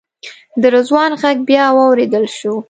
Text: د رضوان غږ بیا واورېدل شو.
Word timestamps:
د 0.61 0.63
رضوان 0.75 1.11
غږ 1.21 1.37
بیا 1.49 1.65
واورېدل 1.77 2.25
شو. 2.37 2.53